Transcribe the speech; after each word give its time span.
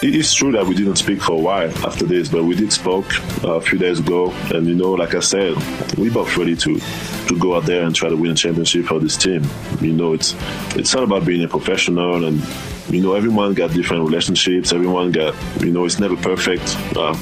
It 0.00 0.14
is 0.14 0.32
true 0.32 0.52
that 0.52 0.64
we 0.64 0.76
didn't 0.76 0.94
speak 0.94 1.20
for 1.20 1.32
a 1.32 1.40
while 1.40 1.70
after 1.84 2.06
this, 2.06 2.28
but 2.28 2.44
we 2.44 2.54
did 2.54 2.72
spoke 2.72 3.12
uh, 3.42 3.54
a 3.54 3.60
few 3.60 3.80
days 3.80 3.98
ago, 3.98 4.30
and 4.54 4.64
you 4.64 4.76
know, 4.76 4.92
like 4.92 5.16
I 5.16 5.18
said, 5.18 5.56
we 5.96 6.08
both 6.08 6.36
ready 6.36 6.54
to 6.54 6.78
to 6.78 7.38
go 7.40 7.56
out 7.56 7.64
there 7.64 7.82
and 7.82 7.92
try 7.92 8.08
to 8.08 8.14
win 8.16 8.30
a 8.30 8.34
championship 8.36 8.86
for 8.86 9.00
this 9.00 9.16
team. 9.16 9.42
You 9.80 9.92
know, 9.92 10.12
it's 10.12 10.36
it's 10.76 10.94
all 10.94 11.02
about 11.02 11.26
being 11.26 11.42
a 11.42 11.48
professional, 11.48 12.26
and 12.26 12.40
you 12.88 13.02
know, 13.02 13.14
everyone 13.14 13.54
got 13.54 13.72
different 13.72 14.04
relationships. 14.04 14.72
Everyone 14.72 15.10
got, 15.10 15.34
you 15.64 15.72
know, 15.72 15.84
it's 15.84 15.98
never 15.98 16.16
perfect. 16.16 16.76
Uh, 16.96 17.18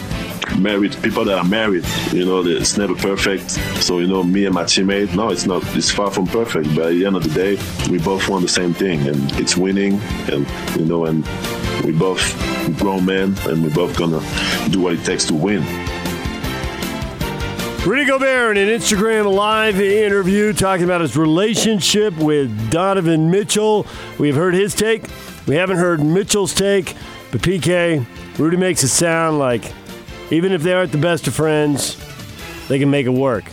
married 0.58 0.94
people 1.02 1.24
that 1.24 1.38
are 1.38 1.48
married, 1.48 1.84
you 2.12 2.26
know, 2.26 2.44
it's 2.44 2.76
never 2.76 2.94
perfect. 2.94 3.52
So 3.82 4.00
you 4.00 4.06
know, 4.06 4.22
me 4.22 4.44
and 4.44 4.54
my 4.54 4.64
teammate, 4.64 5.14
no, 5.16 5.30
it's 5.30 5.46
not. 5.46 5.62
It's 5.74 5.90
far 5.90 6.10
from 6.10 6.26
perfect. 6.26 6.74
But 6.74 6.88
at 6.88 6.90
the 6.90 7.06
end 7.06 7.16
of 7.16 7.22
the 7.22 7.30
day, 7.30 7.90
we 7.90 7.98
both 7.98 8.28
want 8.28 8.42
the 8.42 8.48
same 8.48 8.74
thing, 8.74 9.08
and 9.08 9.32
it's 9.40 9.56
winning, 9.56 9.98
and 10.30 10.46
you 10.78 10.84
know, 10.84 11.06
and 11.06 11.26
we 11.84 11.92
both 11.92 12.20
grown 12.78 13.04
men, 13.04 13.36
and 13.44 13.62
we're 13.62 13.70
both 13.70 13.96
gonna 13.96 14.20
do 14.70 14.80
what 14.80 14.94
it 14.94 15.04
takes 15.04 15.24
to 15.26 15.34
win. 15.34 15.64
Rudy 17.86 18.04
Gobert 18.04 18.56
in 18.56 18.68
an 18.68 18.80
Instagram 18.80 19.32
live 19.32 19.80
interview 19.80 20.52
talking 20.52 20.84
about 20.84 21.00
his 21.00 21.16
relationship 21.16 22.16
with 22.18 22.70
Donovan 22.70 23.30
Mitchell. 23.30 23.86
We've 24.18 24.34
heard 24.34 24.54
his 24.54 24.74
take. 24.74 25.04
We 25.46 25.54
haven't 25.54 25.76
heard 25.76 26.02
Mitchell's 26.02 26.52
take, 26.52 26.96
but 27.30 27.42
PK, 27.42 28.04
Rudy 28.38 28.56
makes 28.56 28.82
it 28.82 28.88
sound 28.88 29.38
like 29.38 29.72
even 30.32 30.50
if 30.50 30.62
they 30.64 30.72
aren't 30.72 30.90
the 30.90 30.98
best 30.98 31.28
of 31.28 31.34
friends, 31.34 31.96
they 32.66 32.80
can 32.80 32.90
make 32.90 33.06
it 33.06 33.10
work. 33.10 33.44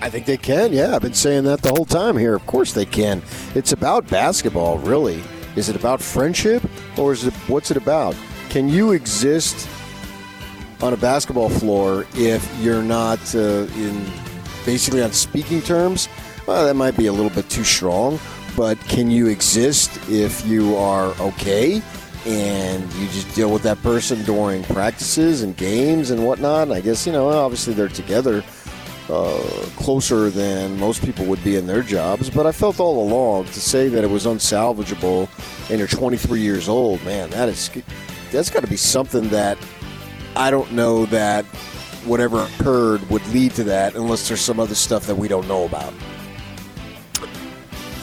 I 0.00 0.08
think 0.08 0.24
they 0.24 0.38
can. 0.38 0.72
Yeah, 0.72 0.94
I've 0.94 1.02
been 1.02 1.12
saying 1.12 1.44
that 1.44 1.60
the 1.60 1.70
whole 1.70 1.84
time 1.84 2.16
here. 2.16 2.34
Of 2.34 2.46
course 2.46 2.72
they 2.72 2.86
can. 2.86 3.22
It's 3.54 3.72
about 3.72 4.08
basketball, 4.08 4.78
really. 4.78 5.22
Is 5.56 5.68
it 5.68 5.76
about 5.76 6.00
friendship, 6.00 6.62
or 6.98 7.12
is 7.12 7.26
it 7.26 7.34
what's 7.48 7.70
it 7.70 7.76
about? 7.76 8.16
Can 8.48 8.68
you 8.68 8.92
exist 8.92 9.68
on 10.82 10.92
a 10.92 10.96
basketball 10.96 11.48
floor 11.48 12.06
if 12.14 12.44
you're 12.60 12.82
not 12.82 13.18
uh, 13.34 13.66
in 13.76 14.04
basically 14.64 15.02
on 15.02 15.12
speaking 15.12 15.62
terms? 15.62 16.08
Well, 16.46 16.66
that 16.66 16.74
might 16.74 16.96
be 16.96 17.06
a 17.06 17.12
little 17.12 17.30
bit 17.30 17.48
too 17.48 17.64
strong. 17.64 18.18
But 18.56 18.78
can 18.80 19.10
you 19.10 19.26
exist 19.26 19.98
if 20.08 20.46
you 20.46 20.76
are 20.76 21.08
okay 21.20 21.82
and 22.24 22.92
you 22.94 23.08
just 23.08 23.34
deal 23.34 23.52
with 23.52 23.62
that 23.64 23.82
person 23.82 24.22
during 24.24 24.62
practices 24.64 25.42
and 25.42 25.56
games 25.56 26.10
and 26.10 26.24
whatnot? 26.24 26.70
I 26.70 26.80
guess 26.80 27.06
you 27.06 27.12
know. 27.12 27.28
Obviously, 27.28 27.74
they're 27.74 27.88
together 27.88 28.44
uh, 29.08 29.66
closer 29.76 30.30
than 30.30 30.78
most 30.78 31.02
people 31.04 31.24
would 31.26 31.42
be 31.44 31.56
in 31.56 31.66
their 31.66 31.82
jobs. 31.82 32.30
But 32.30 32.46
I 32.46 32.52
felt 32.52 32.80
all 32.80 33.06
along 33.06 33.46
to 33.46 33.60
say 33.60 33.88
that 33.88 34.04
it 34.04 34.10
was 34.10 34.26
unsalvageable, 34.26 35.28
and 35.70 35.78
you're 35.78 35.88
23 35.88 36.40
years 36.40 36.68
old, 36.68 37.04
man. 37.04 37.30
That 37.30 37.48
is 37.48 37.70
that's 38.30 38.50
got 38.50 38.60
to 38.60 38.66
be 38.66 38.76
something 38.76 39.28
that 39.28 39.58
I 40.36 40.50
don't 40.50 40.72
know 40.72 41.06
that 41.06 41.44
whatever 42.04 42.42
occurred 42.42 43.08
would 43.10 43.26
lead 43.28 43.52
to 43.52 43.64
that, 43.64 43.94
unless 43.94 44.28
there's 44.28 44.40
some 44.40 44.60
other 44.60 44.74
stuff 44.74 45.06
that 45.06 45.14
we 45.14 45.28
don't 45.28 45.46
know 45.48 45.64
about. 45.64 45.92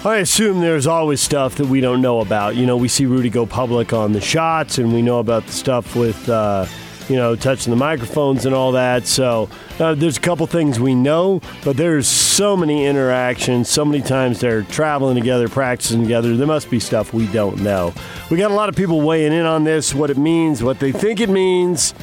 I 0.03 0.17
assume 0.17 0.61
there's 0.61 0.87
always 0.87 1.21
stuff 1.21 1.55
that 1.55 1.67
we 1.67 1.79
don't 1.79 2.01
know 2.01 2.21
about. 2.21 2.55
You 2.55 2.65
know, 2.65 2.75
we 2.75 2.87
see 2.87 3.05
Rudy 3.05 3.29
go 3.29 3.45
public 3.45 3.93
on 3.93 4.13
the 4.13 4.21
shots, 4.21 4.79
and 4.79 4.91
we 4.91 5.03
know 5.03 5.19
about 5.19 5.45
the 5.45 5.51
stuff 5.51 5.95
with, 5.95 6.27
uh, 6.27 6.65
you 7.11 7.17
know, 7.17 7.35
touching 7.35 7.71
the 7.71 7.77
microphones 7.77 8.45
and 8.45 8.55
all 8.55 8.71
that. 8.71 9.05
So 9.05 9.49
uh, 9.79 9.95
there's 9.95 10.15
a 10.15 10.21
couple 10.21 10.47
things 10.47 10.79
we 10.79 10.95
know, 10.95 11.41
but 11.65 11.75
there's 11.75 12.07
so 12.07 12.55
many 12.55 12.85
interactions, 12.85 13.67
so 13.67 13.83
many 13.83 14.01
times 14.01 14.39
they're 14.39 14.63
traveling 14.63 15.15
together, 15.15 15.49
practicing 15.49 16.03
together. 16.03 16.37
There 16.37 16.47
must 16.47 16.69
be 16.69 16.79
stuff 16.79 17.13
we 17.13 17.27
don't 17.27 17.61
know. 17.61 17.93
We 18.29 18.37
got 18.37 18.51
a 18.51 18.53
lot 18.53 18.69
of 18.69 18.75
people 18.77 19.01
weighing 19.01 19.33
in 19.33 19.45
on 19.45 19.65
this, 19.65 19.93
what 19.93 20.09
it 20.09 20.17
means, 20.17 20.63
what 20.63 20.79
they 20.79 20.93
think 20.93 21.19
it 21.19 21.29
means 21.29 21.93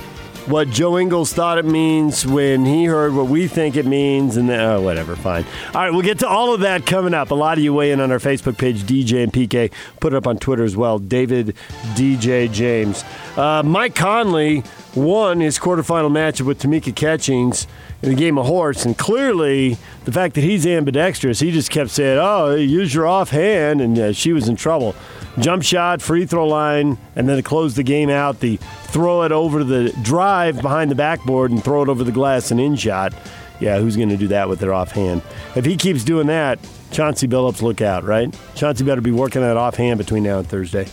what 0.48 0.70
Joe 0.70 0.98
Ingles 0.98 1.32
thought 1.32 1.58
it 1.58 1.66
means 1.66 2.26
when 2.26 2.64
he 2.64 2.86
heard 2.86 3.14
what 3.14 3.26
we 3.26 3.46
think 3.46 3.76
it 3.76 3.84
means, 3.84 4.36
and 4.36 4.48
then, 4.48 4.60
oh, 4.60 4.80
whatever, 4.80 5.14
fine. 5.14 5.44
All 5.74 5.82
right, 5.82 5.90
we'll 5.90 6.02
get 6.02 6.20
to 6.20 6.28
all 6.28 6.54
of 6.54 6.60
that 6.60 6.86
coming 6.86 7.12
up. 7.12 7.30
A 7.30 7.34
lot 7.34 7.58
of 7.58 7.64
you 7.64 7.74
weigh 7.74 7.92
in 7.92 8.00
on 8.00 8.10
our 8.10 8.18
Facebook 8.18 8.56
page, 8.56 8.82
DJ 8.82 9.22
and 9.22 9.32
PK. 9.32 9.70
Put 10.00 10.14
it 10.14 10.16
up 10.16 10.26
on 10.26 10.38
Twitter 10.38 10.64
as 10.64 10.76
well, 10.76 10.98
David 10.98 11.54
DJ 11.94 12.50
James. 12.50 13.04
Uh, 13.36 13.62
Mike 13.62 13.94
Conley 13.94 14.64
won 14.94 15.40
his 15.40 15.58
quarterfinal 15.58 16.10
matchup 16.10 16.46
with 16.46 16.60
Tamika 16.62 16.94
Catchings 16.94 17.66
in 18.02 18.08
the 18.08 18.16
game 18.16 18.38
of 18.38 18.46
horse, 18.46 18.84
and 18.84 18.96
clearly 18.96 19.76
the 20.04 20.12
fact 20.12 20.34
that 20.34 20.44
he's 20.44 20.66
ambidextrous, 20.66 21.40
he 21.40 21.50
just 21.52 21.70
kept 21.70 21.90
saying, 21.90 22.18
"Oh, 22.18 22.54
use 22.54 22.94
your 22.94 23.06
offhand," 23.06 23.80
and 23.80 23.98
uh, 23.98 24.12
she 24.12 24.32
was 24.32 24.48
in 24.48 24.56
trouble. 24.56 24.94
Jump 25.38 25.62
shot, 25.62 26.02
free 26.02 26.26
throw 26.26 26.46
line, 26.46 26.98
and 27.14 27.28
then 27.28 27.36
to 27.36 27.42
close 27.42 27.74
the 27.74 27.82
game 27.82 28.10
out, 28.10 28.40
the 28.40 28.56
throw 28.84 29.22
it 29.22 29.32
over 29.32 29.62
the 29.62 29.90
drive 30.02 30.60
behind 30.60 30.90
the 30.90 30.94
backboard 30.94 31.50
and 31.50 31.62
throw 31.62 31.82
it 31.82 31.88
over 31.88 32.02
the 32.02 32.12
glass 32.12 32.50
and 32.50 32.60
in 32.60 32.76
shot. 32.76 33.12
Yeah, 33.60 33.78
who's 33.78 33.96
going 33.96 34.08
to 34.08 34.16
do 34.16 34.28
that 34.28 34.48
with 34.48 34.60
their 34.60 34.72
offhand? 34.72 35.22
If 35.56 35.64
he 35.64 35.76
keeps 35.76 36.04
doing 36.04 36.28
that, 36.28 36.58
Chauncey 36.90 37.28
Billups, 37.28 37.60
look 37.60 37.80
out, 37.80 38.04
right? 38.04 38.34
Chauncey 38.54 38.84
better 38.84 39.00
be 39.00 39.10
working 39.10 39.42
that 39.42 39.56
offhand 39.56 39.98
between 39.98 40.22
now 40.22 40.38
and 40.38 40.48
Thursday. 40.48 40.86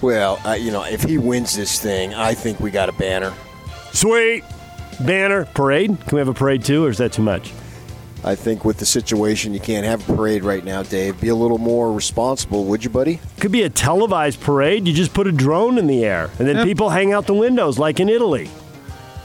Well, 0.00 0.40
uh, 0.44 0.52
you 0.52 0.70
know, 0.70 0.84
if 0.84 1.02
he 1.02 1.18
wins 1.18 1.56
this 1.56 1.80
thing, 1.80 2.12
I 2.14 2.34
think 2.34 2.60
we 2.60 2.70
got 2.70 2.88
a 2.88 2.92
banner. 2.92 3.32
Sweet 3.92 4.44
banner 5.00 5.44
parade. 5.46 5.98
Can 6.00 6.16
we 6.16 6.18
have 6.18 6.28
a 6.28 6.34
parade 6.34 6.64
too, 6.64 6.84
or 6.84 6.90
is 6.90 6.98
that 6.98 7.12
too 7.12 7.22
much? 7.22 7.52
I 8.24 8.36
think 8.36 8.64
with 8.64 8.78
the 8.78 8.86
situation, 8.86 9.52
you 9.52 9.58
can't 9.60 9.84
have 9.84 10.08
a 10.08 10.14
parade 10.14 10.44
right 10.44 10.64
now, 10.64 10.82
Dave. 10.84 11.20
Be 11.20 11.28
a 11.28 11.34
little 11.34 11.58
more 11.58 11.92
responsible, 11.92 12.64
would 12.66 12.84
you, 12.84 12.90
buddy? 12.90 13.18
Could 13.40 13.50
be 13.50 13.62
a 13.62 13.70
televised 13.70 14.40
parade. 14.40 14.86
You 14.86 14.94
just 14.94 15.12
put 15.12 15.26
a 15.26 15.32
drone 15.32 15.76
in 15.76 15.88
the 15.88 16.04
air, 16.04 16.30
and 16.38 16.46
then 16.46 16.56
Yeah. 16.58 16.64
people 16.64 16.90
hang 16.90 17.12
out 17.12 17.26
the 17.26 17.34
windows 17.34 17.78
like 17.80 17.98
in 17.98 18.08
Italy. 18.08 18.48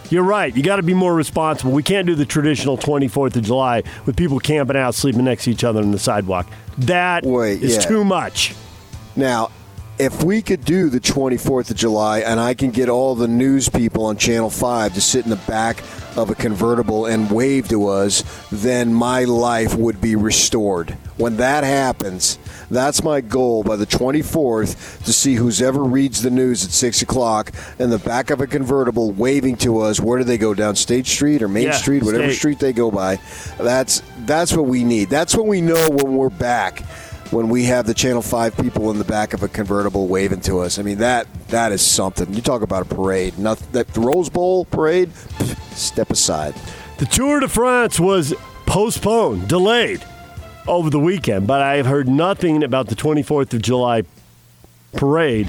You're 0.09 0.24
right. 0.24 0.56
You 0.56 0.63
got 0.63 0.78
to 0.78 0.84
be 0.84 0.94
more 0.94 1.13
responsible. 1.13 1.74
We 1.74 1.84
can't 1.84 2.08
do 2.08 2.16
the 2.16 2.25
traditional 2.25 2.78
24th 2.78 3.35
of 3.35 3.44
July 3.44 3.84
with 4.06 4.16
people 4.16 4.40
camping 4.40 4.78
out, 4.78 4.96
sleeping 4.96 5.25
next 5.25 5.44
to 5.44 5.52
each 5.52 5.64
other 5.66 5.81
on 5.81 5.91
the 5.91 6.00
sidewalk. 6.00 6.47
That 6.78 7.24
is 7.25 7.29
Wait, 7.31 7.59
yeah. 7.62 7.79
too 7.81 8.03
much. 8.06 8.56
Now, 9.16 9.52
if 10.00 10.24
we 10.24 10.41
could 10.44 10.63
do 10.63 10.90
the 10.90 11.00
24th 11.00 11.72
of 11.72 11.75
July 11.78 12.19
and 12.19 12.40
I 12.40 12.53
can 12.53 12.69
get 12.69 12.88
all 12.88 13.16
the 13.16 13.28
news 13.28 13.68
people 13.68 14.06
on 14.06 14.18
Channel 14.18 14.50
5 14.52 14.94
to 14.94 15.02
sit 15.02 15.24
in 15.24 15.31
the 15.31 15.35
back 15.47 15.80
of 16.16 16.30
a 16.30 16.35
convertible 16.35 17.06
and 17.08 17.31
wave 17.31 17.68
to 17.69 17.88
us, 17.88 18.24
then 18.52 18.94
my 18.94 19.24
life 19.24 19.75
would 19.75 20.00
be 20.00 20.16
restored. 20.16 20.91
When 21.18 21.38
that 21.38 21.63
happens, 21.63 22.38
that's 22.69 23.03
my 23.03 23.22
goal 23.22 23.63
by 23.63 23.75
the 23.75 23.88
24th 23.88 25.03
to 25.06 25.13
see 25.13 25.34
who's 25.35 25.62
ever 25.63 25.84
reads 25.84 26.22
the 26.22 26.29
news 26.29 26.64
at 26.64 26.72
6 26.72 27.02
o'clock 27.02 27.52
in 27.79 27.90
the 27.90 27.97
back 28.00 28.29
of 28.29 28.40
a 28.40 28.46
convertible 28.47 29.12
waving 29.12 29.58
to 29.58 29.79
us. 29.79 30.00
Where 30.00 30.19
do 30.19 30.24
they 30.24 30.38
go? 30.38 30.53
Down 30.53 30.75
State 30.75 31.08
Street 31.08 31.41
or 31.41 31.47
Main 31.47 31.66
Yeah, 31.66 31.72
Street, 31.72 32.03
whatever 32.03 32.25
State. 32.25 32.38
street 32.38 32.59
they 32.59 32.74
go 32.74 32.91
by. 32.91 33.19
That's, 33.58 34.03
that's 34.19 34.53
what 34.53 34.68
we 34.68 34.84
need. 34.84 35.09
That's 35.09 35.35
what 35.35 35.47
we 35.47 35.62
know 35.62 35.90
when 35.90 36.16
we're 36.16 36.29
back 36.29 36.84
when 37.32 37.50
we 37.50 37.66
have 37.66 37.86
the 37.86 37.94
Channel 37.94 38.22
Five 38.22 38.56
people 38.58 38.90
in 38.92 38.98
the 38.98 39.04
back 39.04 39.34
of 39.34 39.44
a 39.44 39.48
convertible 39.48 40.08
waving 40.08 40.42
to 40.42 40.60
us. 40.60 40.80
I 40.80 40.82
mean 40.84 41.00
that 41.00 41.28
that 41.50 41.72
is 41.72 41.82
something. 41.82 42.34
You 42.34 42.42
talk 42.42 42.62
about 42.62 42.84
a 42.84 42.96
parade. 42.96 43.38
Nothing, 43.38 43.68
that 43.72 43.88
the 43.94 44.02
Rose 44.02 44.30
Bowl 44.30 44.66
parade. 44.66 45.14
Step 45.72 46.10
aside. 46.10 46.56
The 46.97 47.06
Tour 47.06 47.40
de 47.40 47.47
France 47.47 48.00
was 48.00 48.34
postponed, 48.66 49.47
delayed 49.47 50.03
over 50.68 50.90
the 50.90 51.00
weekend, 51.00 51.47
but 51.47 51.62
I 51.62 51.78
have 51.78 51.85
heard 51.85 52.08
nothing 52.08 52.64
about 52.64 52.88
the 52.88 52.96
24th 52.96 53.53
of 53.53 53.62
July 53.62 54.03
parade 54.94 55.47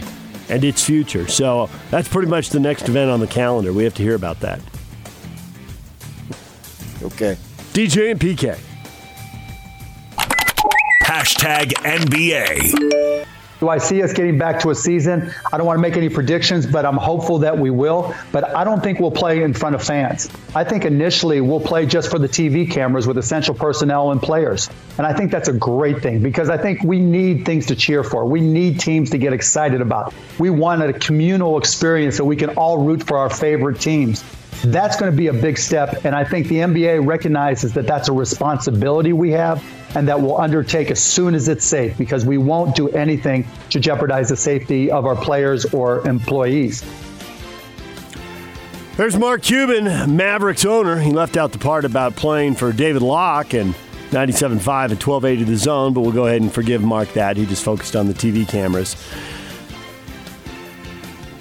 and 0.49 0.65
its 0.65 0.85
future. 0.85 1.27
So 1.27 1.69
that's 1.91 2.09
pretty 2.09 2.29
much 2.29 2.51
the 2.51 2.61
next 2.61 2.89
event 2.89 3.11
on 3.11 3.21
the 3.21 3.27
calendar. 3.27 3.73
We 3.73 3.85
have 3.85 3.95
to 3.95 4.03
hear 4.03 4.15
about 4.15 4.41
that. 4.41 4.61
Okay. 7.03 7.37
DJ 7.73 8.11
and 8.11 8.21
PK. 8.21 8.59
Hashtag 11.39 11.73
NBA. 11.85 13.27
Do 13.61 13.69
I 13.69 13.79
see 13.79 14.03
us 14.03 14.13
getting 14.13 14.39
back 14.39 14.61
to 14.63 14.71
a 14.71 14.75
season? 14.75 15.33
I 15.53 15.57
don't 15.57 15.67
want 15.67 15.79
to 15.79 15.81
make 15.81 15.97
any 15.97 16.09
predictions, 16.09 16.67
but 16.67 16.85
I'm 16.85 16.97
hopeful 16.97 17.39
that 17.39 17.57
we 17.57 17.71
will. 17.71 18.13
But 18.33 18.57
I 18.57 18.65
don't 18.65 18.83
think 18.83 18.99
we'll 18.99 19.13
play 19.13 19.43
in 19.43 19.55
front 19.55 19.77
of 19.77 19.83
fans. 19.85 20.29
I 20.57 20.65
think 20.65 20.85
initially 20.85 21.41
we'll 21.41 21.61
play 21.61 21.87
just 21.87 22.11
for 22.11 22.19
the 22.19 22.29
TV 22.29 22.69
cameras 22.69 23.07
with 23.07 23.19
essential 23.19 23.55
personnel 23.55 24.11
and 24.11 24.21
players. 24.21 24.69
And 24.97 25.07
I 25.07 25.13
think 25.13 25.31
that's 25.31 25.49
a 25.49 25.53
great 25.53 26.03
thing 26.03 26.23
because 26.23 26.51
I 26.51 26.57
think 26.57 26.83
we 26.83 26.99
need 26.99 27.47
things 27.47 27.67
to 27.67 27.77
cheer 27.77 28.03
for. 28.03 28.25
We 28.27 28.41
need 28.41 28.81
teams 28.81 29.11
to 29.11 29.19
get 29.19 29.33
excited 29.33 29.81
about. 29.81 30.15
We 30.41 30.51
want 30.51 30.83
a 30.83 30.93
communal 30.93 31.57
experience 31.57 32.17
so 32.17 32.25
we 32.25 32.37
can 32.37 32.51
all 32.51 32.79
root 32.79 33.05
for 33.05 33.17
our 33.17 33.31
favorite 33.31 33.81
teams. 33.81 34.25
That's 34.65 34.97
going 34.99 35.13
to 35.13 35.17
be 35.17 35.29
a 35.29 35.33
big 35.33 35.57
step. 35.57 36.05
And 36.05 36.17
I 36.17 36.25
think 36.25 36.49
the 36.49 36.57
NBA 36.57 37.07
recognizes 37.07 37.75
that 37.75 37.87
that's 37.87 38.09
a 38.09 38.13
responsibility 38.13 39.13
we 39.13 39.31
have 39.31 39.63
and 39.95 40.09
that 40.09 40.21
we'll 40.21 40.41
undertake 40.41 40.91
as 40.91 41.03
soon 41.03 41.35
as 41.35 41.49
it's 41.49 41.65
safe 41.65 41.97
because 41.97 42.25
we 42.25 42.39
won't 42.39 42.75
do 42.75 42.89
anything 42.91 43.47
to 43.71 43.81
jeopardize 43.81 44.29
the 44.29 44.37
safety 44.37 44.91
of 44.91 45.07
our 45.07 45.17
players 45.17 45.65
or 45.67 46.07
employees. 46.07 46.85
There's 48.97 49.17
Mark 49.17 49.43
Cuban, 49.43 50.17
Mavericks 50.17 50.65
owner. 50.65 50.99
He 50.99 51.13
left 51.13 51.37
out 51.37 51.53
the 51.53 51.59
part 51.59 51.85
about 51.85 52.17
playing 52.17 52.57
for 52.57 52.73
David 52.73 53.01
Locke 53.01 53.55
and 53.55 53.75
97.5 54.11 54.49
and 54.51 55.01
1280 55.01 55.45
the 55.45 55.57
zone, 55.57 55.93
but 55.93 56.01
we'll 56.01 56.13
go 56.13 56.27
ahead 56.27 56.43
and 56.43 56.53
forgive 56.53 56.83
Mark 56.83 57.13
that. 57.13 57.37
He 57.37 57.47
just 57.47 57.63
focused 57.63 57.95
on 57.95 58.09
the 58.09 58.15
TV 58.15 58.49
cameras. 58.49 58.97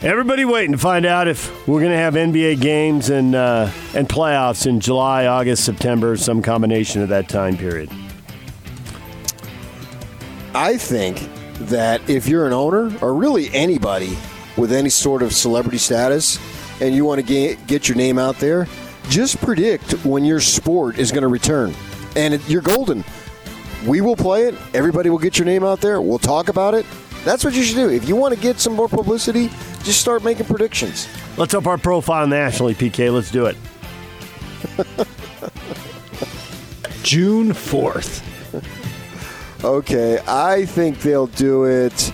Everybody 0.04 0.46
waiting 0.46 0.74
to 0.74 0.78
find 0.78 1.08
out 1.08 1.28
if 1.28 1.50
we're 1.68 1.80
going 1.80 1.92
to 1.92 1.98
have 1.98 2.14
NBA 2.14 2.62
games 2.62 3.10
and 3.10 3.34
uh, 3.34 3.72
and 3.96 4.08
playoffs 4.08 4.68
in 4.68 4.80
July, 4.80 5.26
August, 5.26 5.66
September, 5.66 6.16
some 6.16 6.44
combination 6.44 7.02
of 7.02 7.10
that 7.10 7.28
time 7.28 7.58
period. 7.58 7.90
I 10.58 10.76
think 10.76 11.30
that 11.70 12.10
if 12.10 12.28
you're 12.28 12.48
an 12.48 12.52
owner 12.52 12.92
or 13.04 13.14
really 13.14 13.54
anybody 13.54 14.18
with 14.58 14.72
any 14.72 14.90
sort 14.90 15.22
of 15.22 15.32
celebrity 15.32 15.78
status 15.78 16.40
and 16.82 16.96
you 16.96 17.06
want 17.06 17.22
to 17.22 17.28
get, 17.28 17.68
get 17.68 17.88
your 17.88 17.96
name 17.96 18.18
out 18.18 18.40
there, 18.40 18.68
just 19.08 19.40
predict 19.40 20.04
when 20.04 20.26
your 20.26 20.40
sport 20.40 20.98
is 20.98 21.12
going 21.12 21.22
to 21.22 21.28
return. 21.28 21.76
And 22.16 22.34
it, 22.34 22.50
you're 22.50 22.64
golden. 22.64 23.04
We 23.86 24.02
will 24.02 24.16
play 24.16 24.48
it. 24.48 24.56
Everybody 24.74 25.12
will 25.12 25.20
get 25.20 25.38
your 25.38 25.46
name 25.46 25.64
out 25.64 25.80
there. 25.80 26.02
We'll 26.02 26.18
talk 26.18 26.50
about 26.50 26.74
it. 26.74 26.88
That's 27.24 27.46
what 27.46 27.54
you 27.54 27.62
should 27.62 27.76
do. 27.76 27.92
If 27.92 28.10
you 28.10 28.16
want 28.16 28.34
to 28.34 28.42
get 28.42 28.60
some 28.60 28.74
more 28.74 28.90
publicity, 28.90 29.52
just 29.84 30.02
start 30.02 30.24
making 30.24 30.48
predictions. 30.48 31.08
Let's 31.38 31.54
up 31.54 31.68
our 31.68 31.78
profile 31.78 32.26
nationally, 32.26 32.74
PK. 32.74 33.14
Let's 33.14 33.30
do 33.30 33.46
it. 33.46 33.58
June 37.04 37.50
4th. 37.50 38.24
Okay, 39.64 40.20
I 40.28 40.66
think 40.66 41.00
they'll 41.00 41.28
do 41.28 41.66
it, 41.66 42.14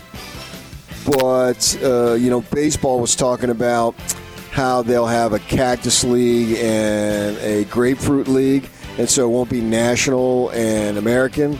but 1.05 1.77
uh, 1.83 2.13
you 2.13 2.29
know, 2.29 2.41
baseball 2.41 3.01
was 3.01 3.15
talking 3.15 3.49
about 3.49 3.95
how 4.51 4.81
they'll 4.81 5.05
have 5.05 5.33
a 5.33 5.39
cactus 5.39 6.05
league 6.05 6.57
and 6.57 7.37
a 7.39 7.65
grapefruit 7.65 8.29
league, 8.29 8.69
and 8.97 9.09
so 9.09 9.25
it 9.25 9.33
won't 9.33 9.49
be 9.49 9.59
national 9.59 10.51
and 10.51 10.97
American. 10.97 11.59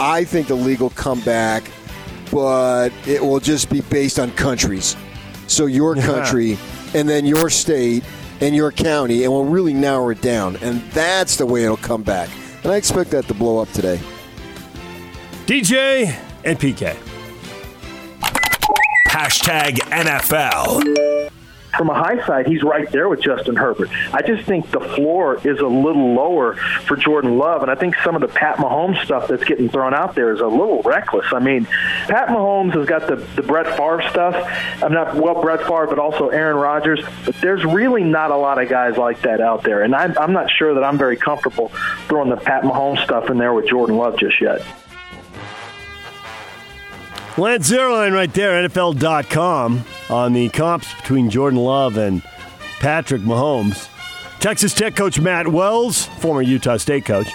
I 0.00 0.24
think 0.24 0.48
the 0.48 0.54
league 0.54 0.80
will 0.80 0.90
come 0.90 1.20
back, 1.20 1.70
but 2.30 2.90
it 3.06 3.22
will 3.22 3.40
just 3.40 3.68
be 3.68 3.82
based 3.82 4.18
on 4.18 4.30
countries. 4.30 4.96
So 5.46 5.66
your 5.66 5.94
country, 5.94 6.56
and 6.94 7.06
then 7.06 7.26
your 7.26 7.50
state, 7.50 8.02
and 8.40 8.56
your 8.56 8.72
county, 8.72 9.24
and 9.24 9.32
we'll 9.32 9.44
really 9.44 9.74
narrow 9.74 10.08
it 10.08 10.22
down, 10.22 10.56
and 10.62 10.80
that's 10.92 11.36
the 11.36 11.44
way 11.44 11.64
it'll 11.64 11.76
come 11.76 12.02
back. 12.02 12.30
And 12.62 12.72
I 12.72 12.76
expect 12.76 13.10
that 13.10 13.26
to 13.26 13.34
blow 13.34 13.58
up 13.58 13.70
today. 13.72 14.00
DJ 15.48 16.14
and 16.44 16.60
PK. 16.60 16.94
Hashtag 19.06 19.76
NFL. 19.78 21.30
From 21.74 21.88
a 21.88 21.94
high 21.94 22.22
side, 22.26 22.46
he's 22.46 22.62
right 22.62 22.90
there 22.92 23.08
with 23.08 23.22
Justin 23.22 23.56
Herbert. 23.56 23.88
I 24.12 24.20
just 24.20 24.46
think 24.46 24.70
the 24.70 24.80
floor 24.80 25.36
is 25.36 25.58
a 25.60 25.66
little 25.66 26.12
lower 26.12 26.56
for 26.84 26.98
Jordan 26.98 27.38
Love, 27.38 27.62
and 27.62 27.70
I 27.70 27.76
think 27.76 27.94
some 28.04 28.14
of 28.14 28.20
the 28.20 28.28
Pat 28.28 28.58
Mahomes 28.58 29.02
stuff 29.02 29.26
that's 29.26 29.44
getting 29.44 29.70
thrown 29.70 29.94
out 29.94 30.14
there 30.14 30.34
is 30.34 30.40
a 30.40 30.46
little 30.46 30.82
reckless. 30.82 31.24
I 31.32 31.38
mean, 31.38 31.64
Pat 31.64 32.28
Mahomes 32.28 32.74
has 32.74 32.86
got 32.86 33.06
the, 33.06 33.16
the 33.34 33.42
Brett 33.42 33.74
Favre 33.74 34.02
stuff. 34.10 34.34
I'm 34.82 34.92
not, 34.92 35.16
well, 35.16 35.40
Brett 35.40 35.62
Favre, 35.62 35.86
but 35.86 35.98
also 35.98 36.28
Aaron 36.28 36.58
Rodgers. 36.58 37.00
But 37.24 37.36
there's 37.40 37.64
really 37.64 38.04
not 38.04 38.32
a 38.32 38.36
lot 38.36 38.62
of 38.62 38.68
guys 38.68 38.98
like 38.98 39.22
that 39.22 39.40
out 39.40 39.62
there, 39.62 39.82
and 39.82 39.94
I'm, 39.94 40.14
I'm 40.18 40.34
not 40.34 40.50
sure 40.50 40.74
that 40.74 40.84
I'm 40.84 40.98
very 40.98 41.16
comfortable 41.16 41.72
throwing 42.06 42.28
the 42.28 42.36
Pat 42.36 42.64
Mahomes 42.64 43.02
stuff 43.02 43.30
in 43.30 43.38
there 43.38 43.54
with 43.54 43.66
Jordan 43.66 43.96
Love 43.96 44.18
just 44.18 44.42
yet. 44.42 44.60
Lance 47.38 47.70
Zierlein 47.70 48.12
right 48.12 48.32
there, 48.34 48.68
NFL.com, 48.68 49.84
on 50.10 50.32
the 50.32 50.48
comps 50.48 50.92
between 50.94 51.30
Jordan 51.30 51.60
Love 51.60 51.96
and 51.96 52.20
Patrick 52.80 53.22
Mahomes. 53.22 53.88
Texas 54.40 54.74
Tech 54.74 54.96
coach 54.96 55.20
Matt 55.20 55.46
Wells, 55.46 56.06
former 56.06 56.42
Utah 56.42 56.78
State 56.78 57.04
coach, 57.04 57.28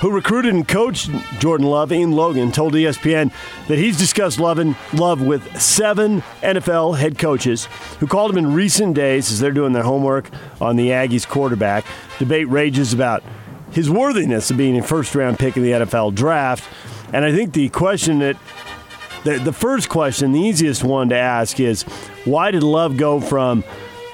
who 0.00 0.12
recruited 0.12 0.54
and 0.54 0.68
coached 0.68 1.10
Jordan 1.40 1.66
Love 1.66 1.90
in 1.90 2.12
Logan, 2.12 2.52
told 2.52 2.74
ESPN 2.74 3.32
that 3.66 3.76
he's 3.76 3.98
discussed 3.98 4.38
Love, 4.38 4.60
and 4.60 4.76
Love 4.92 5.20
with 5.20 5.60
seven 5.60 6.22
NFL 6.42 6.96
head 6.96 7.18
coaches 7.18 7.64
who 7.98 8.06
called 8.06 8.30
him 8.30 8.38
in 8.38 8.54
recent 8.54 8.94
days 8.94 9.32
as 9.32 9.40
they're 9.40 9.50
doing 9.50 9.72
their 9.72 9.82
homework 9.82 10.30
on 10.60 10.76
the 10.76 10.90
Aggies 10.90 11.26
quarterback. 11.26 11.84
Debate 12.20 12.48
rages 12.48 12.92
about 12.92 13.24
his 13.72 13.90
worthiness 13.90 14.48
of 14.52 14.56
being 14.56 14.78
a 14.78 14.82
first 14.82 15.12
round 15.16 15.40
pick 15.40 15.56
in 15.56 15.64
the 15.64 15.72
NFL 15.72 16.14
draft. 16.14 16.68
And 17.12 17.24
I 17.24 17.34
think 17.34 17.52
the 17.52 17.68
question 17.70 18.20
that 18.20 18.36
the, 19.24 19.38
the 19.38 19.52
first 19.52 19.88
question, 19.88 20.32
the 20.32 20.40
easiest 20.40 20.84
one 20.84 21.08
to 21.10 21.16
ask 21.16 21.60
is 21.60 21.82
why 22.24 22.50
did 22.50 22.62
Love 22.62 22.96
go 22.96 23.20
from 23.20 23.64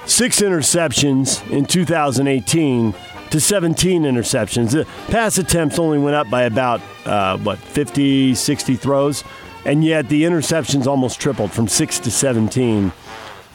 six 0.05 0.41
interceptions 0.41 1.47
in 1.51 1.65
2018 1.65 2.93
to 3.31 3.39
17 3.39 4.03
interceptions? 4.03 4.71
The 4.71 4.85
pass 5.11 5.37
attempts 5.37 5.79
only 5.79 5.99
went 5.99 6.15
up 6.15 6.29
by 6.29 6.43
about, 6.43 6.81
uh, 7.05 7.37
what, 7.37 7.57
50, 7.59 8.35
60 8.35 8.75
throws? 8.75 9.23
And 9.65 9.83
yet 9.83 10.07
the 10.09 10.23
interceptions 10.23 10.87
almost 10.87 11.19
tripled 11.19 11.51
from 11.51 11.67
six 11.67 11.99
to 11.99 12.11
17. 12.11 12.89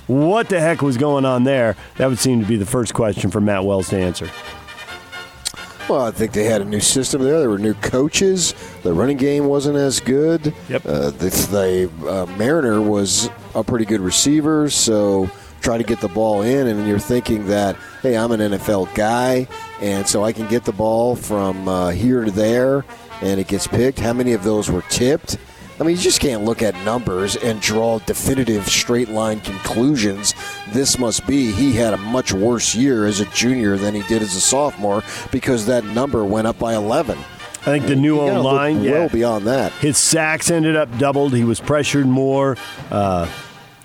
What 0.08 0.48
the 0.48 0.60
heck 0.60 0.82
was 0.82 0.96
going 0.96 1.24
on 1.24 1.44
there? 1.44 1.76
That 1.96 2.08
would 2.08 2.18
seem 2.18 2.40
to 2.40 2.46
be 2.46 2.56
the 2.56 2.66
first 2.66 2.92
question 2.92 3.30
for 3.30 3.40
Matt 3.40 3.64
Wells 3.64 3.88
to 3.90 3.98
answer. 3.98 4.28
Well, 5.88 6.02
I 6.02 6.10
think 6.10 6.32
they 6.32 6.44
had 6.44 6.60
a 6.60 6.64
new 6.64 6.80
system 6.80 7.22
there. 7.22 7.40
There 7.40 7.50
were 7.50 7.58
new 7.58 7.74
coaches. 7.74 8.54
The 8.82 8.92
running 8.92 9.16
game 9.16 9.46
wasn't 9.46 9.76
as 9.76 10.00
good. 10.00 10.54
Yep. 10.68 10.86
Uh, 10.86 11.10
the 11.10 11.28
the 11.50 12.08
uh, 12.08 12.26
Mariner 12.38 12.80
was 12.80 13.28
a 13.54 13.64
pretty 13.64 13.84
good 13.84 14.00
receiver, 14.00 14.70
so 14.70 15.28
try 15.60 15.78
to 15.78 15.84
get 15.84 16.00
the 16.00 16.08
ball 16.08 16.42
in, 16.42 16.66
and 16.66 16.86
you're 16.86 16.98
thinking 16.98 17.46
that, 17.46 17.76
hey, 18.02 18.16
I'm 18.16 18.32
an 18.32 18.40
NFL 18.40 18.94
guy, 18.94 19.46
and 19.80 20.06
so 20.06 20.24
I 20.24 20.32
can 20.32 20.48
get 20.48 20.64
the 20.64 20.72
ball 20.72 21.14
from 21.16 21.68
uh, 21.68 21.90
here 21.90 22.24
to 22.24 22.30
there, 22.30 22.84
and 23.20 23.38
it 23.40 23.46
gets 23.48 23.66
picked. 23.66 23.98
How 23.98 24.12
many 24.12 24.32
of 24.32 24.44
those 24.44 24.70
were 24.70 24.82
tipped? 24.82 25.36
I 25.82 25.84
mean, 25.84 25.96
you 25.96 26.02
just 26.02 26.20
can't 26.20 26.44
look 26.44 26.62
at 26.62 26.76
numbers 26.84 27.34
and 27.34 27.60
draw 27.60 27.98
definitive 27.98 28.68
straight 28.68 29.08
line 29.08 29.40
conclusions. 29.40 30.32
This 30.68 30.96
must 30.96 31.26
be 31.26 31.50
he 31.50 31.72
had 31.72 31.92
a 31.92 31.96
much 31.96 32.32
worse 32.32 32.72
year 32.72 33.04
as 33.04 33.18
a 33.18 33.24
junior 33.30 33.76
than 33.76 33.92
he 33.92 34.02
did 34.02 34.22
as 34.22 34.36
a 34.36 34.40
sophomore 34.40 35.02
because 35.32 35.66
that 35.66 35.84
number 35.86 36.24
went 36.24 36.46
up 36.46 36.56
by 36.56 36.76
11. 36.76 37.18
I 37.18 37.64
think 37.64 37.86
the 37.86 37.96
new 37.96 38.14
You 38.20 38.28
gotta 38.28 38.38
O 38.38 38.42
look 38.42 38.52
line, 38.52 38.84
well 38.84 39.02
yeah. 39.02 39.08
beyond 39.08 39.44
that. 39.48 39.72
His 39.72 39.98
sacks 39.98 40.52
ended 40.52 40.76
up 40.76 40.96
doubled. 40.98 41.34
He 41.34 41.42
was 41.42 41.58
pressured 41.58 42.06
more. 42.06 42.56
Uh, 42.88 43.28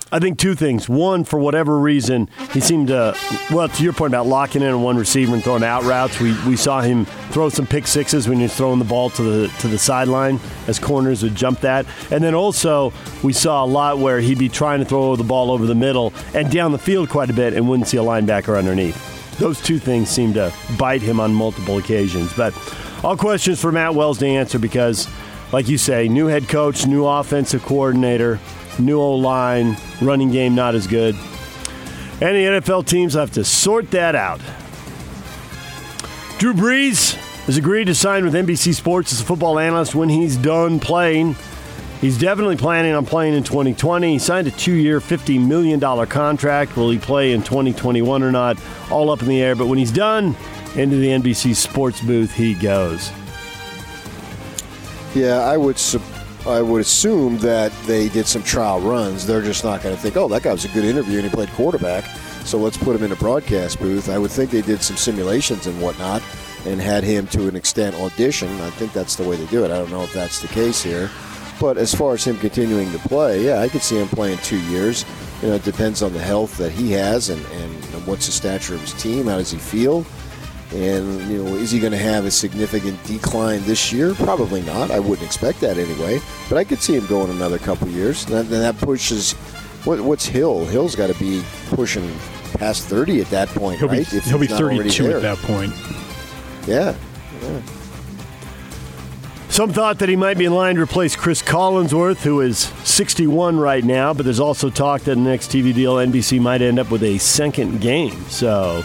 I 0.10 0.20
think 0.20 0.40
two 0.40 0.56
things. 0.56 0.88
One, 0.88 1.26
for 1.26 1.38
whatever 1.38 1.78
reason, 1.78 2.30
he 2.54 2.62
seemed 2.62 2.88
to, 2.88 3.14
well, 3.52 3.68
to 3.68 3.84
your 3.84 3.92
point 3.92 4.14
about 4.14 4.26
locking 4.26 4.62
in 4.62 4.70
on 4.70 4.82
one 4.82 4.98
receiver 4.98 5.34
and 5.34 5.44
throwing 5.44 5.64
out 5.64 5.84
routes, 5.84 6.20
we, 6.22 6.34
we 6.48 6.56
saw 6.56 6.80
him 6.80 7.06
throw 7.32 7.50
some 7.50 7.68
pick 7.68 7.88
sixes 7.88 8.28
when 8.28 8.38
he 8.38 8.44
was 8.44 8.56
throwing 8.56 8.80
the 8.80 8.86
ball 8.86 9.10
to 9.12 9.24
the 9.24 9.48
to 9.60 9.68
the 9.68 9.78
sideline 9.78 10.40
as 10.68 10.80
corners 10.80 11.24
would 11.24 11.36
jump 11.36 11.60
that. 11.60 11.86
And 12.10 12.24
then 12.24 12.34
also, 12.34 12.94
we 13.22 13.34
saw 13.34 13.66
a 13.66 13.68
lot 13.68 14.00
where 14.00 14.22
he'd 14.22 14.40
be 14.40 14.48
trying 14.48 14.80
to 14.80 14.86
throw 14.86 15.16
the 15.18 15.24
ball 15.26 15.52
over 15.52 15.66
the 15.66 15.76
middle 15.76 16.14
and 16.34 16.50
down 16.50 16.72
the 16.72 16.80
field 16.80 17.10
quite 17.10 17.30
a 17.30 17.34
bit 17.34 17.54
and 17.54 17.68
wouldn't 17.68 17.90
see 17.90 17.98
a 17.98 18.04
linebacker 18.04 18.58
underneath. 18.58 19.38
Those 19.40 19.62
two 19.62 19.78
things 19.78 20.10
seemed 20.10 20.36
to 20.36 20.54
bite 20.80 21.02
him 21.02 21.20
on 21.20 21.34
multiple 21.34 21.78
occasions. 21.78 22.34
But 22.34 22.54
all 23.04 23.18
questions 23.18 23.60
for 23.60 23.72
Matt 23.72 23.94
Wells 23.94 24.20
to 24.20 24.26
answer 24.26 24.58
because, 24.58 25.08
like 25.52 25.68
you 25.68 25.78
say, 25.78 26.08
new 26.08 26.28
head 26.28 26.48
coach, 26.48 26.88
new 26.88 27.06
offensive 27.06 27.64
coordinator, 27.64 28.40
new 28.80 29.00
O 29.00 29.16
line, 29.16 29.78
running 30.02 30.32
game 30.32 30.56
not 30.56 30.76
as 30.76 30.88
good. 30.88 31.16
And 32.20 32.36
the 32.36 32.62
NFL 32.62 32.88
teams 32.88 33.14
have 33.14 33.32
to 33.32 33.44
sort 33.44 33.92
that 33.92 34.16
out. 34.16 34.42
Drew 36.40 36.54
Brees 36.54 37.14
has 37.46 37.58
agreed 37.58 37.86
to 37.86 37.96
sign 37.96 38.24
with 38.24 38.34
NBC 38.34 38.74
Sports 38.74 39.12
as 39.14 39.22
a 39.22 39.24
football 39.24 39.60
analyst 39.60 39.96
when 39.96 40.10
he's 40.10 40.36
done 40.38 40.80
playing. 40.80 41.36
He's 42.02 42.18
definitely 42.18 42.58
planning 42.58 42.94
on 42.94 43.06
playing 43.06 43.34
in 43.34 43.44
2020. 43.44 44.14
He 44.14 44.20
signed 44.20 44.48
a 44.48 44.52
two 44.52 44.74
year, 44.74 45.00
$50 45.00 45.46
million 45.46 45.80
contract. 46.08 46.78
Will 46.78 46.92
he 46.92 47.00
play 47.00 47.34
in 47.34 47.42
2021 47.42 48.22
or 48.22 48.32
not? 48.32 48.58
All 48.92 49.10
up 49.10 49.22
in 49.24 49.28
the 49.28 49.42
air. 49.42 49.56
But 49.56 49.66
when 49.66 49.80
he's 49.80 49.92
done, 49.92 50.36
into 50.76 50.98
the 50.98 51.08
NBC 51.08 51.56
Sports 51.56 52.02
booth 52.02 52.34
he 52.34 52.54
goes. 52.54 53.12
Yeah, 55.16 55.40
I 55.40 55.58
would. 55.58 55.80
Su- 55.80 56.02
I 56.48 56.62
would 56.62 56.80
assume 56.80 57.38
that 57.40 57.74
they 57.86 58.08
did 58.08 58.26
some 58.26 58.42
trial 58.42 58.80
runs. 58.80 59.28
They're 59.28 59.42
just 59.42 59.66
not 59.66 59.84
going 59.84 59.94
to 59.94 60.02
think, 60.02 60.16
oh, 60.16 60.30
that 60.30 60.44
guy 60.44 60.54
was 60.54 60.64
a 60.64 60.70
good 60.70 60.86
interview 60.86 61.20
and 61.20 61.28
he 61.28 61.30
played 61.30 61.50
quarterback, 61.50 62.06
so 62.46 62.58
let's 62.58 62.78
put 62.78 62.96
him 62.96 63.04
in 63.04 63.12
a 63.12 63.18
broadcast 63.18 63.80
booth. 63.80 64.10
I 64.10 64.18
would 64.18 64.32
think 64.32 64.52
they 64.52 64.62
did 64.62 64.82
some 64.82 64.96
simulations 64.96 65.68
and 65.68 65.82
whatnot 65.82 66.24
and 66.66 66.80
had 66.80 67.04
him 67.04 67.28
to 67.28 67.50
an 67.50 67.58
extent 67.58 67.96
audition. 67.98 68.50
I 68.62 68.70
think 68.72 68.94
that's 68.94 69.18
the 69.18 69.28
way 69.28 69.36
they 69.36 69.46
do 69.48 69.66
it. 69.66 69.72
I 69.72 69.78
don't 69.78 69.92
know 69.92 70.04
if 70.04 70.14
that's 70.14 70.42
the 70.42 70.48
case 70.48 70.82
here. 70.82 71.10
But 71.60 71.78
as 71.78 71.94
far 71.94 72.14
as 72.14 72.24
him 72.24 72.38
continuing 72.38 72.92
to 72.92 73.00
play, 73.00 73.44
yeah, 73.44 73.60
I 73.60 73.68
could 73.68 73.82
see 73.82 74.00
him 74.00 74.08
playing 74.08 74.38
two 74.40 74.60
years. 74.70 75.06
You 75.42 75.50
know, 75.50 75.56
it 75.56 75.64
depends 75.64 76.02
on 76.02 76.14
the 76.14 76.20
health 76.20 76.56
that 76.58 76.72
he 76.72 76.92
has 76.92 77.30
and, 77.30 77.44
and 77.48 77.74
what's 78.08 78.28
the 78.28 78.32
stature 78.32 78.76
of 78.76 78.82
his 78.82 78.94
team. 78.94 79.26
How 79.26 79.38
does 79.38 79.52
he 79.52 79.58
feel? 79.58 80.06
And, 80.74 81.22
you 81.32 81.44
know, 81.44 81.56
is 81.56 81.72
he 81.72 81.80
going 81.80 81.94
to 81.94 81.98
have 81.98 82.26
a 82.26 82.32
significant 82.32 83.02
decline 83.06 83.62
this 83.64 83.94
year? 83.94 84.14
Probably 84.16 84.62
not. 84.64 84.92
I 84.92 85.00
wouldn't 85.00 85.26
expect 85.26 85.62
that 85.62 85.78
anyway. 85.78 86.20
But 86.50 86.58
I 86.58 86.66
could 86.66 86.82
see 86.82 86.96
him 86.96 87.06
going 87.08 87.32
another 87.32 87.58
couple 87.58 87.88
years. 87.88 88.26
And 88.26 88.34
that, 88.34 88.50
that 88.50 88.78
pushes. 88.78 89.32
What, 89.86 90.02
what's 90.02 90.26
Hill? 90.26 90.66
Hill's 90.66 90.96
got 90.96 91.08
to 91.08 91.18
be 91.18 91.42
pushing 91.70 92.12
past 92.56 92.84
30 92.86 93.22
at 93.22 93.28
that 93.30 93.48
point, 93.50 93.80
He'll 93.80 93.88
right? 93.88 94.10
be, 94.10 94.18
If 94.18 94.26
he'll 94.26 94.40
be 94.40 94.48
not 94.48 94.60
32 94.60 95.04
there. 95.04 95.16
at 95.18 95.22
that 95.22 95.38
point. 95.38 95.74
Yeah. 96.68 96.94
yeah. 97.42 97.62
Some 99.50 99.72
thought 99.72 100.00
that 100.00 100.10
he 100.10 100.16
might 100.18 100.38
be 100.38 100.46
in 100.46 100.54
line 100.54 100.76
to 100.76 100.82
replace 100.82 101.16
Chris 101.16 101.42
Collinsworth, 101.42 102.18
who 102.18 102.42
is 102.42 102.60
61 102.84 103.58
right 103.58 103.84
now, 103.84 104.14
but 104.14 104.24
there's 104.26 104.40
also 104.42 104.70
talk 104.70 105.02
that 105.04 105.16
the 105.16 105.22
next 105.22 105.50
TV 105.50 105.74
deal, 105.74 105.96
NBC 105.96 106.40
might 106.42 106.62
end 106.62 106.78
up 106.78 106.92
with 106.92 107.04
a 107.04 107.18
second 107.18 107.80
game. 107.80 108.20
So 108.30 108.84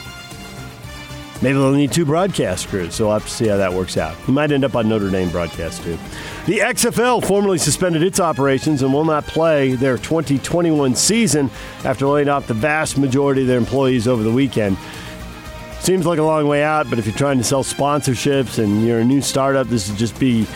maybe 1.42 1.54
they'll 1.54 1.72
need 1.72 1.92
two 1.92 2.06
broadcast 2.06 2.68
crews, 2.68 2.94
so 2.94 3.06
we'll 3.06 3.14
have 3.14 3.24
to 3.24 3.30
see 3.30 3.48
how 3.48 3.56
that 3.56 3.72
works 3.72 3.96
out. 3.96 4.16
He 4.24 4.32
might 4.32 4.52
end 4.52 4.64
up 4.64 4.74
on 4.74 4.88
Notre 4.88 5.10
Dame 5.10 5.30
broadcast, 5.30 5.82
too. 5.82 5.98
The 6.46 6.58
XFL 6.58 7.24
formally 7.24 7.58
suspended 7.58 8.02
its 8.02 8.20
operations 8.20 8.82
and 8.82 8.92
will 8.92 9.04
not 9.04 9.26
play 9.26 9.74
their 9.74 9.98
2021 9.98 10.94
season 10.94 11.50
after 11.84 12.06
laying 12.06 12.28
off 12.28 12.46
the 12.46 12.54
vast 12.54 12.96
majority 12.96 13.42
of 13.42 13.48
their 13.48 13.58
employees 13.58 14.08
over 14.08 14.22
the 14.22 14.32
weekend. 14.32 14.78
Seems 15.80 16.06
like 16.06 16.20
a 16.20 16.22
long 16.22 16.46
way 16.46 16.62
out, 16.62 16.88
but 16.88 16.98
if 16.98 17.06
you're 17.06 17.14
trying 17.14 17.38
to 17.38 17.44
sell 17.44 17.64
sponsorships 17.64 18.62
and 18.62 18.86
you're 18.86 19.00
a 19.00 19.04
new 19.04 19.20
startup, 19.20 19.66
this 19.66 19.88
would 19.88 19.98
just 19.98 20.18
be 20.18 20.46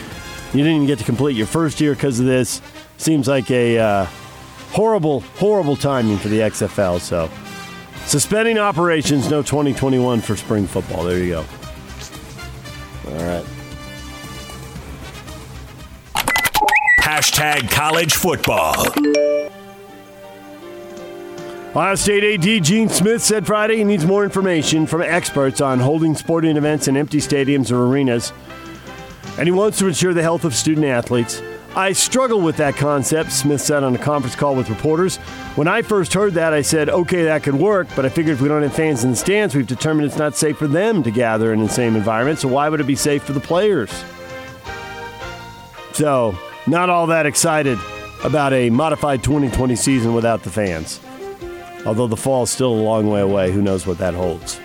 you 0.52 0.62
didn't 0.62 0.76
even 0.76 0.87
get 0.87 0.99
to 1.00 1.05
complete 1.05 1.37
your 1.37 1.47
first 1.47 1.81
year 1.81 1.95
because 1.95 2.21
of 2.21 2.26
this. 2.26 2.62
Seems 2.97 3.26
like 3.26 3.50
a 3.50 3.78
uh, 3.78 4.05
horrible, 4.71 5.21
horrible 5.21 5.76
timing 5.76 6.16
for 6.19 6.28
the 6.28 6.38
XFL. 6.38 7.00
So, 7.00 7.28
suspending 8.07 8.59
operations, 8.59 9.31
no 9.31 9.43
2021 9.43 10.21
for 10.21 10.37
spring 10.37 10.67
football. 10.67 11.05
There 11.05 11.19
you 11.19 11.31
go. 11.31 11.45
All 13.09 13.15
right. 13.15 13.45
Hashtag 17.01 17.71
college 17.71 18.15
football. 18.15 18.87
Ohio 21.71 21.95
State 21.95 22.25
AD 22.25 22.65
Gene 22.65 22.89
Smith 22.89 23.23
said 23.23 23.47
Friday 23.47 23.77
he 23.77 23.85
needs 23.85 24.07
more 24.07 24.25
information 24.25 24.87
from 24.87 25.03
experts 25.03 25.61
on 25.61 25.79
holding 25.79 26.15
sporting 26.15 26.57
events 26.57 26.89
in 26.89 26.97
empty 26.97 27.19
stadiums 27.19 27.71
or 27.71 27.85
arenas, 27.85 28.33
and 29.39 29.47
he 29.47 29.53
wants 29.53 29.79
to 29.79 29.87
ensure 29.87 30.15
the 30.15 30.23
health 30.23 30.45
of 30.45 30.55
student 30.55 30.87
athletes. 30.87 31.43
I 31.76 31.92
struggle 31.92 32.40
with 32.40 32.56
that 32.56 32.76
concept, 32.76 33.30
Smith 33.30 33.61
said 33.61 33.85
on 33.85 33.95
a 33.95 33.99
conference 33.99 34.35
call 34.35 34.54
with 34.54 34.71
reporters. 34.71 35.18
When 35.56 35.68
I 35.68 35.83
first 35.83 36.14
heard 36.14 36.33
that, 36.33 36.54
I 36.54 36.62
said, 36.62 36.88
okay, 36.88 37.25
that 37.25 37.42
could 37.42 37.54
work, 37.54 37.87
but 37.95 38.06
I 38.06 38.09
figured 38.09 38.37
if 38.37 38.40
we 38.40 38.49
don't 38.49 38.62
have 38.62 38.73
fans 38.73 39.04
in 39.04 39.11
the 39.11 39.16
stands, 39.16 39.54
we've 39.54 39.66
determined 39.66 40.06
it's 40.06 40.16
not 40.16 40.35
safe 40.35 40.56
for 40.56 40.66
them 40.66 41.02
to 41.02 41.11
gather 41.11 41.52
in 41.52 41.61
the 41.61 41.68
same 41.68 41.95
environment, 41.95 42.38
so 42.38 42.49
why 42.49 42.71
would 42.71 42.80
it 42.80 42.87
be 42.87 42.97
safe 42.97 43.25
for 43.25 43.35
the 43.35 43.40
players? 43.40 43.92
So, 45.92 46.35
not 46.66 46.88
all 46.88 47.09
that 47.09 47.26
excited 47.26 47.78
about 48.25 48.54
a 48.54 48.71
modified 48.71 49.23
2020 49.23 49.76
season 49.76 50.14
without 50.14 50.45
the 50.45 50.50
fans. 50.50 50.99
Although 51.85 52.06
the 52.06 52.16
fall 52.16 52.45
is 52.45 52.50
still 52.50 52.73
a 52.73 52.83
long 52.83 53.11
way 53.11 53.21
away, 53.21 53.52
who 53.52 53.61
knows 53.61 53.87
what 53.87 53.99
that 53.99 54.14
holds. 54.14 54.59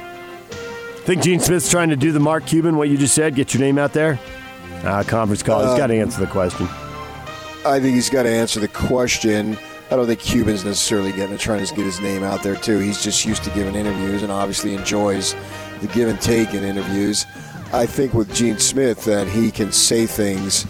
Think 1.04 1.24
Gene 1.24 1.42
Smith's 1.42 1.70
trying 1.70 1.90
to 1.90 1.98
do 1.98 2.14
the 2.14 2.22
Mark 2.22 2.46
Cuban, 2.46 2.78
what 2.78 2.88
you 2.88 2.98
just 2.98 3.16
said, 3.16 3.36
get 3.36 3.54
your 3.54 3.60
name 3.60 3.78
out 3.78 3.92
there? 3.92 4.18
Ah, 4.86 5.04
conference 5.04 5.44
call. 5.44 5.68
He's 5.68 5.78
got 5.78 5.88
to 5.88 5.96
answer 5.96 6.22
the 6.22 6.32
question. 6.32 6.70
I 7.64 7.80
think 7.80 7.94
he's 7.94 8.10
got 8.10 8.24
to 8.24 8.30
answer 8.30 8.60
the 8.60 8.68
question. 8.68 9.56
I 9.92 9.96
don't 9.96 10.08
think 10.08 10.20
Cuban's 10.20 10.66
necessarily 10.66 11.12
getting 11.12 11.38
trying 11.38 11.64
to 11.64 11.76
get 11.76 11.86
his 11.86 12.00
name 12.00 12.24
out 12.24 12.42
there 12.42 12.56
too. 12.56 12.80
He's 12.80 13.04
just 13.04 13.24
used 13.24 13.44
to 13.44 13.52
giving 13.52 13.76
interviews 13.76 14.24
and 14.24 14.32
obviously 14.32 14.74
enjoys 14.74 15.36
the 15.80 15.88
give 15.88 16.10
and 16.10 16.20
take 16.20 16.56
in 16.56 16.64
interviews. 16.64 17.28
I 17.72 17.86
think 17.86 18.16
with 18.16 18.34
Gene 18.34 18.58
Smith 18.58 19.06
that 19.06 19.28
he 19.28 19.52
can 19.52 19.72
say 19.72 20.08
things 20.08 20.66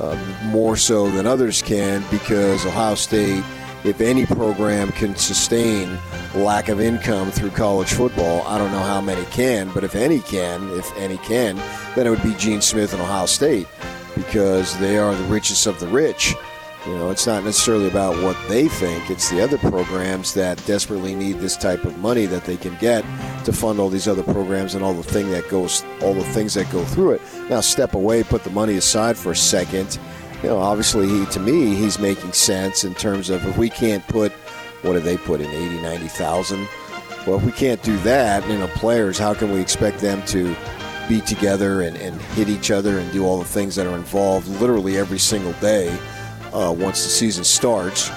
uh, 0.00 0.18
more 0.46 0.76
so 0.76 1.08
than 1.10 1.26
others 1.26 1.62
can 1.62 2.02
because 2.10 2.66
Ohio 2.66 2.96
State, 2.96 3.44
if 3.84 4.00
any 4.00 4.26
program 4.26 4.90
can 4.92 5.14
sustain 5.14 5.96
lack 6.34 6.68
of 6.68 6.80
income 6.80 7.30
through 7.30 7.50
college 7.50 7.92
football, 7.92 8.42
I 8.48 8.58
don't 8.58 8.72
know 8.72 8.82
how 8.82 9.00
many 9.00 9.24
can, 9.26 9.70
but 9.72 9.84
if 9.84 9.94
any 9.94 10.18
can, 10.18 10.70
if 10.70 10.92
any 10.96 11.18
can, 11.18 11.54
then 11.94 12.08
it 12.08 12.10
would 12.10 12.22
be 12.22 12.34
Gene 12.34 12.60
Smith 12.60 12.92
and 12.92 13.00
Ohio 13.00 13.26
State 13.26 13.68
because 14.14 14.78
they 14.78 14.98
are 14.98 15.14
the 15.14 15.24
richest 15.24 15.66
of 15.66 15.78
the 15.80 15.88
rich. 15.88 16.34
You 16.86 16.98
know, 16.98 17.10
it's 17.10 17.28
not 17.28 17.44
necessarily 17.44 17.86
about 17.86 18.20
what 18.24 18.36
they 18.48 18.66
think. 18.66 19.08
It's 19.08 19.30
the 19.30 19.40
other 19.40 19.56
programs 19.56 20.34
that 20.34 20.64
desperately 20.66 21.14
need 21.14 21.38
this 21.38 21.56
type 21.56 21.84
of 21.84 21.96
money 21.98 22.26
that 22.26 22.44
they 22.44 22.56
can 22.56 22.76
get 22.78 23.04
to 23.44 23.52
fund 23.52 23.78
all 23.78 23.88
these 23.88 24.08
other 24.08 24.24
programs 24.24 24.74
and 24.74 24.82
all 24.82 24.92
the 24.92 25.04
thing 25.04 25.30
that 25.30 25.48
goes, 25.48 25.84
all 26.00 26.12
the 26.12 26.24
things 26.24 26.54
that 26.54 26.70
go 26.72 26.84
through 26.84 27.12
it. 27.12 27.22
Now, 27.48 27.60
step 27.60 27.94
away, 27.94 28.24
put 28.24 28.42
the 28.42 28.50
money 28.50 28.74
aside 28.74 29.16
for 29.16 29.30
a 29.30 29.36
second. 29.36 29.96
You 30.42 30.48
know, 30.48 30.58
obviously, 30.58 31.06
he 31.06 31.24
to 31.26 31.38
me, 31.38 31.76
he's 31.76 32.00
making 32.00 32.32
sense 32.32 32.82
in 32.82 32.94
terms 32.94 33.30
of 33.30 33.46
if 33.46 33.56
we 33.56 33.70
can't 33.70 34.04
put, 34.08 34.32
what 34.82 34.94
do 34.94 35.00
they 35.00 35.16
put 35.16 35.40
in 35.40 35.48
80, 35.48 35.82
90,000? 35.82 36.68
Well, 37.28 37.36
if 37.36 37.44
we 37.44 37.52
can't 37.52 37.80
do 37.84 37.96
that, 37.98 38.44
you 38.48 38.58
know, 38.58 38.66
players, 38.68 39.18
how 39.18 39.34
can 39.34 39.52
we 39.52 39.60
expect 39.60 40.00
them 40.00 40.20
to 40.26 40.56
be 41.12 41.20
together 41.20 41.82
and, 41.82 41.94
and 41.98 42.18
hit 42.32 42.48
each 42.48 42.70
other 42.70 42.98
and 42.98 43.12
do 43.12 43.26
all 43.26 43.38
the 43.38 43.44
things 43.44 43.76
that 43.76 43.86
are 43.86 43.94
involved 43.94 44.48
literally 44.62 44.96
every 44.96 45.18
single 45.18 45.52
day 45.54 45.90
uh, 46.54 46.72
once 46.72 47.04
the 47.04 47.10
season 47.10 47.44
starts, 47.44 48.10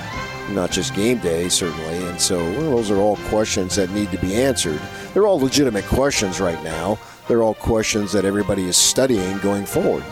not 0.51 0.71
just 0.71 0.93
game 0.93 1.17
day, 1.17 1.49
certainly. 1.49 2.07
And 2.07 2.21
so 2.21 2.37
well, 2.37 2.71
those 2.71 2.91
are 2.91 2.97
all 2.97 3.17
questions 3.27 3.75
that 3.75 3.89
need 3.89 4.11
to 4.11 4.17
be 4.19 4.35
answered. 4.35 4.79
They're 5.13 5.27
all 5.27 5.39
legitimate 5.39 5.83
questions 5.85 6.39
right 6.39 6.61
now. 6.63 6.97
They're 7.27 7.43
all 7.43 7.55
questions 7.55 8.13
that 8.13 8.23
everybody 8.23 8.63
is 8.63 8.77
studying 8.77 9.39
going 9.39 9.65
forward. 9.65 10.03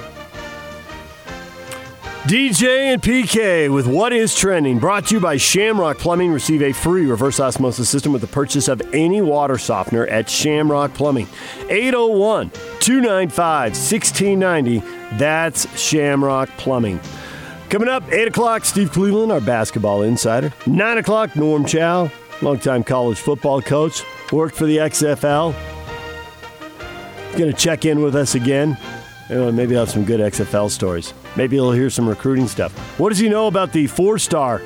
DJ 2.23 2.93
and 2.93 3.01
PK 3.01 3.69
with 3.69 3.85
What 3.85 4.13
is 4.13 4.33
Trending, 4.33 4.79
brought 4.79 5.07
to 5.07 5.15
you 5.15 5.19
by 5.19 5.35
Shamrock 5.35 5.97
Plumbing. 5.97 6.31
Receive 6.31 6.61
a 6.61 6.71
free 6.71 7.05
reverse 7.05 7.37
osmosis 7.41 7.89
system 7.89 8.13
with 8.13 8.21
the 8.21 8.29
purchase 8.29 8.69
of 8.69 8.81
any 8.93 9.19
water 9.19 9.57
softener 9.57 10.07
at 10.07 10.29
Shamrock 10.29 10.93
Plumbing. 10.93 11.27
801 11.69 12.49
295 12.79 13.71
1690. 13.71 14.79
That's 15.17 15.77
Shamrock 15.77 16.47
Plumbing. 16.51 17.01
Coming 17.67 17.89
up, 17.89 18.09
8 18.09 18.29
o'clock, 18.29 18.63
Steve 18.63 18.93
Cleveland, 18.93 19.33
our 19.33 19.41
basketball 19.41 20.03
insider. 20.03 20.53
9 20.65 20.99
o'clock, 20.99 21.35
Norm 21.35 21.65
Chow, 21.65 22.09
longtime 22.41 22.85
college 22.85 23.17
football 23.17 23.61
coach, 23.61 24.01
worked 24.31 24.55
for 24.55 24.65
the 24.65 24.77
XFL. 24.77 25.53
Going 27.37 27.51
to 27.51 27.57
check 27.57 27.83
in 27.83 28.01
with 28.01 28.15
us 28.15 28.33
again. 28.33 28.77
Know, 29.29 29.49
uh, 29.49 29.51
maybe 29.51 29.75
have 29.75 29.89
some 29.89 30.05
good 30.05 30.21
XFL 30.21 30.71
stories. 30.71 31.13
Maybe 31.35 31.55
he'll 31.55 31.71
hear 31.71 31.89
some 31.89 32.07
recruiting 32.07 32.47
stuff. 32.47 32.77
What 32.99 33.09
does 33.09 33.19
he 33.19 33.29
know 33.29 33.47
about 33.47 33.73
the 33.73 33.87
four 33.87 34.19
star 34.19 34.61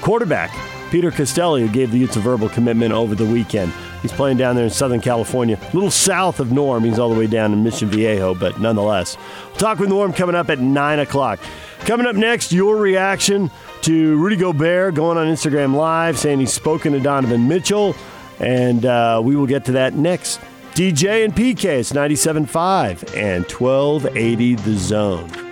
quarterback, 0.00 0.50
Peter 0.90 1.10
Costelli, 1.10 1.60
who 1.60 1.68
gave 1.68 1.90
the 1.92 1.98
Utes 1.98 2.16
a 2.16 2.20
verbal 2.20 2.48
commitment 2.48 2.92
over 2.92 3.14
the 3.14 3.26
weekend? 3.26 3.72
He's 4.02 4.12
playing 4.12 4.38
down 4.38 4.56
there 4.56 4.64
in 4.64 4.70
Southern 4.70 5.00
California, 5.00 5.58
a 5.60 5.74
little 5.74 5.90
south 5.90 6.40
of 6.40 6.52
Norm. 6.52 6.84
He's 6.84 6.98
all 6.98 7.10
the 7.12 7.18
way 7.18 7.26
down 7.26 7.52
in 7.52 7.62
Mission 7.62 7.90
Viejo, 7.90 8.34
but 8.34 8.58
nonetheless. 8.58 9.16
We'll 9.48 9.56
talk 9.56 9.78
with 9.78 9.90
Norm 9.90 10.12
coming 10.12 10.34
up 10.34 10.48
at 10.48 10.58
9 10.58 10.98
o'clock. 11.00 11.38
Coming 11.80 12.06
up 12.06 12.16
next, 12.16 12.50
your 12.50 12.76
reaction 12.76 13.50
to 13.82 14.16
Rudy 14.16 14.36
Gobert 14.36 14.94
going 14.94 15.18
on 15.18 15.26
Instagram 15.26 15.74
Live 15.74 16.18
saying 16.18 16.40
he's 16.40 16.52
spoken 16.52 16.92
to 16.92 17.00
Donovan 17.00 17.46
Mitchell, 17.46 17.94
and 18.38 18.86
uh, 18.86 19.20
we 19.22 19.36
will 19.36 19.46
get 19.46 19.66
to 19.66 19.72
that 19.72 19.94
next. 19.94 20.40
DJ 20.72 21.24
and 21.24 21.34
PK, 21.34 21.64
it's 21.64 21.92
97.5 21.92 23.14
and 23.16 23.44
1280 23.44 24.54
The 24.54 24.76
Zone. 24.76 25.49